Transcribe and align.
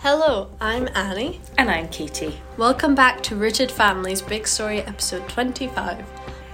Hello, 0.00 0.50
I'm 0.60 0.88
Annie. 0.94 1.40
And 1.56 1.70
I'm 1.70 1.88
Katie. 1.88 2.38
Welcome 2.58 2.94
back 2.94 3.22
to 3.24 3.34
Rooted 3.34 3.72
Families 3.72 4.20
Big 4.20 4.46
Story 4.46 4.82
episode 4.82 5.26
25. 5.30 6.04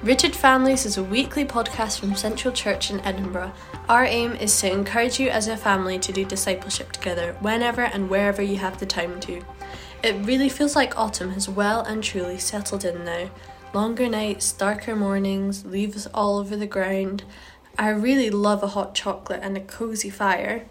Rooted 0.04 0.34
Families 0.34 0.86
is 0.86 0.96
a 0.96 1.02
weekly 1.02 1.44
podcast 1.44 1.98
from 1.98 2.14
Central 2.14 2.54
Church 2.54 2.92
in 2.92 3.00
Edinburgh. 3.00 3.52
Our 3.88 4.04
aim 4.04 4.32
is 4.36 4.58
to 4.60 4.70
encourage 4.70 5.18
you 5.18 5.28
as 5.28 5.48
a 5.48 5.56
family 5.56 5.98
to 5.98 6.12
do 6.12 6.24
discipleship 6.24 6.92
together 6.92 7.36
whenever 7.40 7.82
and 7.82 8.08
wherever 8.08 8.40
you 8.40 8.58
have 8.58 8.78
the 8.78 8.86
time 8.86 9.18
to. 9.20 9.42
It 10.04 10.24
really 10.24 10.48
feels 10.48 10.76
like 10.76 10.96
autumn 10.96 11.32
has 11.32 11.48
well 11.48 11.80
and 11.80 12.02
truly 12.02 12.38
settled 12.38 12.84
in 12.84 13.04
now. 13.04 13.28
Longer 13.74 14.08
nights, 14.08 14.52
darker 14.52 14.94
mornings, 14.94 15.66
leaves 15.66 16.06
all 16.14 16.38
over 16.38 16.56
the 16.56 16.66
ground. 16.66 17.24
I 17.76 17.88
really 17.88 18.30
love 18.30 18.62
a 18.62 18.68
hot 18.68 18.94
chocolate 18.94 19.40
and 19.42 19.56
a 19.56 19.60
cozy 19.60 20.10
fire. 20.10 20.66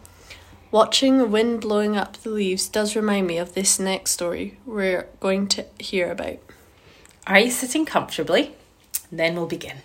Watching 0.72 1.18
the 1.18 1.26
wind 1.26 1.60
blowing 1.60 1.98
up 1.98 2.16
the 2.16 2.30
leaves 2.30 2.70
does 2.70 2.96
remind 2.96 3.28
me 3.28 3.38
of 3.38 3.56
this 3.56 3.78
next 3.78 4.12
story 4.12 4.58
we're 4.66 5.10
going 5.20 5.48
to 5.48 5.66
hear 5.80 6.10
about. 6.10 6.40
Are 7.28 7.40
you 7.40 7.52
sitting 7.52 7.86
comfortably? 7.86 8.56
Then 9.12 9.36
we'll 9.36 9.48
begin. 9.48 9.82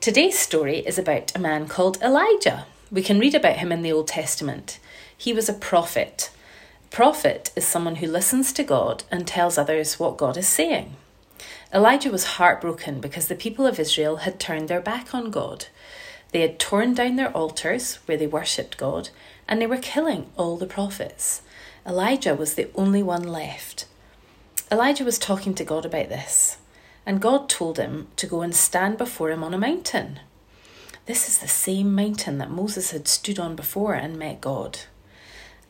Today's 0.00 0.38
story 0.38 0.78
is 0.78 0.98
about 0.98 1.36
a 1.36 1.38
man 1.38 1.68
called 1.68 2.00
Elijah. 2.00 2.64
We 2.92 3.02
can 3.02 3.20
read 3.20 3.34
about 3.34 3.56
him 3.56 3.70
in 3.70 3.82
the 3.82 3.92
Old 3.92 4.08
Testament. 4.08 4.78
He 5.16 5.32
was 5.32 5.48
a 5.48 5.54
prophet. 5.54 6.30
Prophet 6.90 7.52
is 7.54 7.64
someone 7.64 7.96
who 7.96 8.06
listens 8.06 8.52
to 8.54 8.64
God 8.64 9.04
and 9.10 9.26
tells 9.26 9.56
others 9.56 10.00
what 10.00 10.16
God 10.16 10.36
is 10.36 10.48
saying. 10.48 10.96
Elijah 11.72 12.10
was 12.10 12.24
heartbroken 12.24 13.00
because 13.00 13.28
the 13.28 13.36
people 13.36 13.64
of 13.64 13.78
Israel 13.78 14.16
had 14.16 14.40
turned 14.40 14.68
their 14.68 14.80
back 14.80 15.14
on 15.14 15.30
God. 15.30 15.66
They 16.32 16.40
had 16.40 16.58
torn 16.58 16.94
down 16.94 17.14
their 17.14 17.30
altars 17.30 17.96
where 18.06 18.16
they 18.16 18.26
worshipped 18.26 18.76
God 18.76 19.10
and 19.46 19.60
they 19.60 19.66
were 19.66 19.76
killing 19.76 20.26
all 20.36 20.56
the 20.56 20.66
prophets. 20.66 21.42
Elijah 21.86 22.34
was 22.34 22.54
the 22.54 22.68
only 22.74 23.02
one 23.02 23.22
left. 23.22 23.86
Elijah 24.70 25.04
was 25.04 25.18
talking 25.18 25.54
to 25.54 25.64
God 25.64 25.84
about 25.84 26.08
this, 26.08 26.58
and 27.04 27.20
God 27.20 27.48
told 27.48 27.78
him 27.78 28.06
to 28.16 28.26
go 28.28 28.42
and 28.42 28.54
stand 28.54 28.98
before 28.98 29.30
him 29.30 29.42
on 29.42 29.54
a 29.54 29.58
mountain. 29.58 30.20
This 31.10 31.28
is 31.28 31.38
the 31.38 31.48
same 31.48 31.92
mountain 31.92 32.38
that 32.38 32.52
Moses 32.52 32.92
had 32.92 33.08
stood 33.08 33.40
on 33.40 33.56
before 33.56 33.94
and 33.94 34.16
met 34.16 34.40
God. 34.40 34.78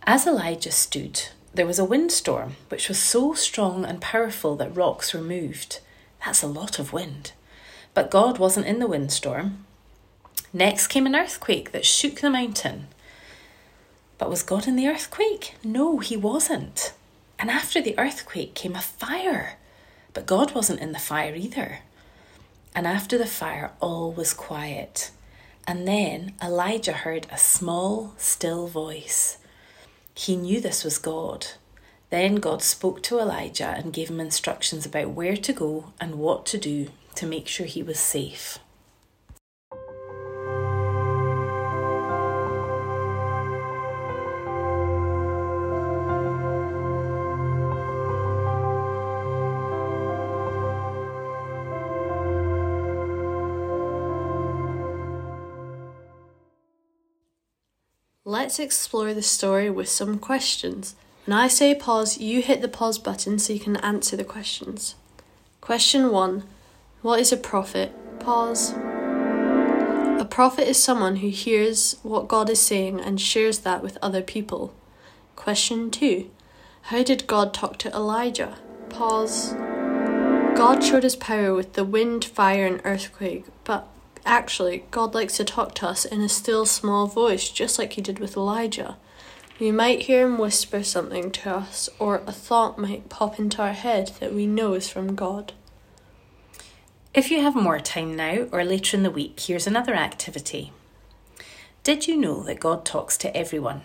As 0.02 0.27
Elijah 0.27 0.70
stood, 0.70 1.28
there 1.55 1.64
was 1.64 1.78
a 1.78 1.84
windstorm 1.86 2.56
which 2.69 2.91
was 2.91 2.98
so 2.98 3.32
strong 3.32 3.86
and 3.86 4.02
powerful 4.02 4.55
that 4.56 4.77
rocks 4.77 5.14
were 5.14 5.22
moved. 5.22 5.80
That's 6.22 6.42
a 6.42 6.47
lot 6.47 6.78
of 6.78 6.92
wind. 6.92 7.32
But 7.94 8.10
God 8.10 8.38
wasn't 8.38 8.66
in 8.66 8.80
the 8.80 8.86
windstorm. 8.86 9.64
Next 10.52 10.88
came 10.88 11.06
an 11.06 11.16
earthquake 11.16 11.72
that 11.72 11.86
shook 11.86 12.20
the 12.20 12.28
mountain. 12.28 12.88
But 14.19 14.28
was 14.28 14.42
God 14.42 14.69
in 14.69 14.77
the 14.77 14.88
earthquake? 14.88 15.54
No, 15.64 16.00
he 16.00 16.19
wasn't. 16.19 16.92
And 17.38 17.50
after 17.50 17.80
the 17.80 17.98
earthquake 17.98 18.54
came 18.54 18.77
a 18.77 18.82
fire. 18.82 19.56
But 20.12 20.27
God 20.27 20.54
wasn't 20.54 20.80
in 20.80 20.92
the 20.92 20.98
fire 20.98 21.34
either. 21.34 21.78
And 22.75 22.86
after 22.86 23.16
the 23.16 23.25
fire, 23.25 23.72
all 23.80 24.12
was 24.12 24.34
quiet. 24.34 25.12
And 25.70 25.86
then 25.86 26.32
Elijah 26.42 26.92
heard 26.92 27.28
a 27.30 27.38
small, 27.38 28.14
still 28.16 28.66
voice. 28.66 29.38
He 30.16 30.34
knew 30.34 30.60
this 30.60 30.82
was 30.82 30.98
God. 30.98 31.46
Then 32.10 32.34
God 32.36 32.60
spoke 32.60 33.04
to 33.04 33.20
Elijah 33.20 33.76
and 33.76 33.92
gave 33.92 34.10
him 34.10 34.18
instructions 34.18 34.84
about 34.84 35.10
where 35.10 35.36
to 35.36 35.53
go 35.53 35.92
and 36.00 36.16
what 36.16 36.44
to 36.47 36.58
do 36.58 36.88
to 37.14 37.25
make 37.25 37.47
sure 37.47 37.66
he 37.66 37.84
was 37.84 38.00
safe. 38.00 38.58
Let's 58.30 58.60
explore 58.60 59.12
the 59.12 59.22
story 59.22 59.70
with 59.70 59.88
some 59.88 60.16
questions. 60.20 60.94
When 61.26 61.36
I 61.36 61.48
say 61.48 61.74
pause, 61.74 62.18
you 62.18 62.42
hit 62.42 62.60
the 62.60 62.68
pause 62.68 62.96
button 62.96 63.41
so 63.41 63.52
you 63.52 63.58
can 63.58 63.74
answer 63.78 64.16
the 64.16 64.22
questions. 64.22 64.94
Question 65.60 66.12
1 66.12 66.44
What 67.02 67.19
is 67.19 67.32
a 67.32 67.36
prophet? 67.36 67.92
Pause. 68.20 68.74
A 70.20 70.28
prophet 70.30 70.69
is 70.69 70.80
someone 70.80 71.16
who 71.16 71.30
hears 71.30 71.96
what 72.04 72.28
God 72.28 72.48
is 72.48 72.60
saying 72.60 73.00
and 73.00 73.20
shares 73.20 73.58
that 73.58 73.82
with 73.82 73.98
other 74.00 74.22
people. 74.22 74.72
Question 75.34 75.90
2 75.90 76.30
How 76.82 77.02
did 77.02 77.26
God 77.26 77.52
talk 77.52 77.78
to 77.78 77.90
Elijah? 77.90 78.58
Pause. 78.90 79.54
God 80.54 80.84
showed 80.84 81.02
his 81.02 81.16
power 81.16 81.52
with 81.52 81.72
the 81.72 81.84
wind, 81.84 82.24
fire, 82.24 82.64
and 82.64 82.80
earthquake, 82.84 83.46
but 83.64 83.88
Actually, 84.30 84.84
God 84.92 85.12
likes 85.12 85.38
to 85.38 85.44
talk 85.44 85.74
to 85.74 85.88
us 85.88 86.04
in 86.04 86.20
a 86.20 86.28
still 86.28 86.64
small 86.64 87.08
voice, 87.08 87.50
just 87.50 87.80
like 87.80 87.94
he 87.94 88.00
did 88.00 88.20
with 88.20 88.36
Elijah. 88.36 88.96
We 89.58 89.72
might 89.72 90.02
hear 90.02 90.24
him 90.24 90.38
whisper 90.38 90.84
something 90.84 91.32
to 91.32 91.56
us, 91.56 91.88
or 91.98 92.22
a 92.24 92.30
thought 92.30 92.78
might 92.78 93.08
pop 93.08 93.40
into 93.40 93.60
our 93.60 93.72
head 93.72 94.12
that 94.20 94.32
we 94.32 94.46
know 94.46 94.74
is 94.74 94.88
from 94.88 95.16
God. 95.16 95.52
If 97.12 97.32
you 97.32 97.42
have 97.42 97.56
more 97.56 97.80
time 97.80 98.14
now 98.14 98.46
or 98.52 98.62
later 98.64 98.96
in 98.96 99.02
the 99.02 99.10
week, 99.10 99.40
here's 99.40 99.66
another 99.66 99.96
activity. 99.96 100.72
Did 101.82 102.06
you 102.06 102.16
know 102.16 102.44
that 102.44 102.60
God 102.60 102.84
talks 102.84 103.19
to 103.19 103.36
everyone? 103.36 103.82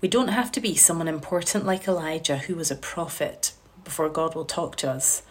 We 0.00 0.06
don't 0.06 0.28
have 0.28 0.52
to 0.52 0.60
be 0.60 0.76
someone 0.76 1.08
important 1.08 1.66
like 1.66 1.88
Elijah, 1.88 2.36
who 2.36 2.54
was 2.54 2.70
a 2.70 2.76
prophet, 2.76 3.52
before 3.82 4.08
God 4.08 4.36
will 4.36 4.44
talk 4.44 4.76
to 4.76 4.90
us. 4.92 5.22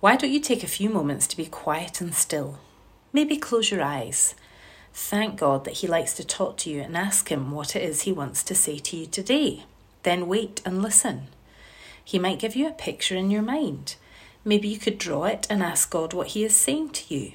Why 0.00 0.16
don't 0.16 0.32
you 0.32 0.40
take 0.40 0.64
a 0.64 0.66
few 0.78 0.88
moments 0.88 1.26
to 1.26 1.36
be 1.36 1.44
quiet 1.44 2.00
and 2.00 2.14
still? 2.14 2.58
Maybe 3.12 3.36
close 3.36 3.70
your 3.70 3.82
eyes. 3.82 4.34
Thank 4.94 5.38
God 5.38 5.64
that 5.64 5.78
He 5.78 5.86
likes 5.86 6.14
to 6.14 6.24
talk 6.24 6.56
to 6.58 6.70
you 6.70 6.80
and 6.80 6.96
ask 6.96 7.30
Him 7.30 7.50
what 7.50 7.76
it 7.76 7.82
is 7.82 8.02
He 8.02 8.12
wants 8.12 8.42
to 8.44 8.54
say 8.54 8.78
to 8.78 8.96
you 8.96 9.06
today. 9.06 9.64
Then 10.02 10.28
wait 10.28 10.60
and 10.64 10.82
listen. 10.82 11.28
He 12.04 12.18
might 12.18 12.38
give 12.38 12.56
you 12.56 12.66
a 12.66 12.72
picture 12.72 13.16
in 13.16 13.30
your 13.30 13.42
mind. 13.42 13.96
Maybe 14.44 14.68
you 14.68 14.78
could 14.78 14.98
draw 14.98 15.24
it 15.24 15.46
and 15.48 15.62
ask 15.62 15.90
God 15.90 16.12
what 16.12 16.28
He 16.28 16.44
is 16.44 16.56
saying 16.56 16.90
to 16.90 17.14
you. 17.14 17.32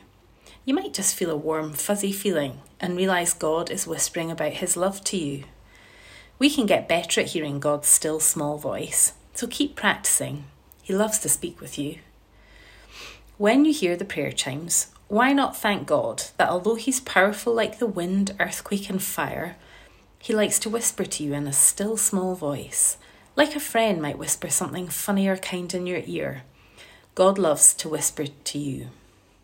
You 0.65 0.73
might 0.73 0.93
just 0.93 1.15
feel 1.15 1.31
a 1.31 1.37
warm, 1.37 1.73
fuzzy 1.73 2.11
feeling 2.11 2.59
and 2.79 2.97
realise 2.97 3.33
God 3.33 3.71
is 3.71 3.87
whispering 3.87 4.29
about 4.29 4.53
His 4.53 4.75
love 4.75 5.03
to 5.05 5.17
you. 5.17 5.43
We 6.39 6.49
can 6.49 6.65
get 6.65 6.89
better 6.89 7.21
at 7.21 7.27
hearing 7.27 7.59
God's 7.59 7.87
still 7.87 8.19
small 8.19 8.57
voice, 8.57 9.13
so 9.33 9.47
keep 9.47 9.75
practicing. 9.75 10.45
He 10.83 10.93
loves 10.93 11.19
to 11.19 11.29
speak 11.29 11.59
with 11.59 11.79
you. 11.79 11.99
When 13.37 13.65
you 13.65 13.73
hear 13.73 13.95
the 13.95 14.05
prayer 14.05 14.31
chimes, 14.31 14.87
why 15.07 15.33
not 15.33 15.57
thank 15.57 15.87
God 15.87 16.23
that 16.37 16.49
although 16.49 16.75
He's 16.75 16.99
powerful 16.99 17.53
like 17.53 17.79
the 17.79 17.87
wind, 17.87 18.35
earthquake, 18.39 18.89
and 18.89 19.01
fire, 19.01 19.55
He 20.19 20.33
likes 20.33 20.59
to 20.59 20.69
whisper 20.69 21.05
to 21.05 21.23
you 21.23 21.33
in 21.33 21.47
a 21.47 21.53
still 21.53 21.97
small 21.97 22.35
voice, 22.35 22.97
like 23.35 23.55
a 23.55 23.59
friend 23.59 24.01
might 24.01 24.17
whisper 24.17 24.49
something 24.49 24.87
funny 24.87 25.27
or 25.27 25.37
kind 25.37 25.73
in 25.73 25.87
your 25.87 26.01
ear? 26.05 26.43
God 27.15 27.37
loves 27.37 27.73
to 27.75 27.89
whisper 27.89 28.25
to 28.27 28.57
you. 28.57 28.87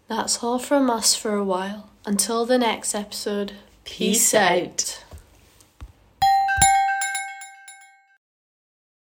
That's 0.07 0.43
all 0.43 0.59
from 0.59 0.89
us 0.89 1.15
for 1.15 1.35
a 1.35 1.43
while. 1.43 1.89
Until 2.05 2.45
the 2.45 2.57
next 2.57 2.93
episode, 2.93 3.53
peace, 3.85 4.31
peace 4.31 4.33
out. 4.33 4.51
out. 4.51 5.02